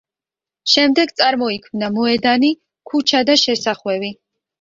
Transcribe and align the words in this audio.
შემდეგ 0.69 1.11
წარმოიქმნა 1.19 1.89
მოედანი, 1.97 2.49
ქუჩა 2.93 3.21
და 3.29 3.37
შესახვევი. 3.43 4.11